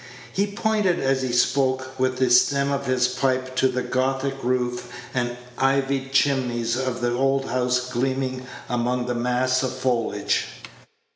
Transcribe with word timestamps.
He 0.33 0.47
pointed 0.47 0.99
as 0.99 1.21
he 1.21 1.31
spoke, 1.31 1.91
with 1.99 2.17
the 2.17 2.31
stem 2.31 2.71
of 2.71 2.87
his 2.87 3.07
pipe, 3.07 3.55
to 3.57 3.67
the 3.67 3.83
Gothic 3.83 4.35
roof 4.43 4.91
and 5.13 5.37
ivied 5.59 6.11
chimneys 6.11 6.75
of 6.75 7.01
the 7.01 7.13
old 7.13 7.45
house 7.51 7.91
gleaming 7.91 8.47
among 8.67 9.07
a 9.11 9.13
mass 9.13 9.61
of 9.61 9.71
foliage. 9.71 10.47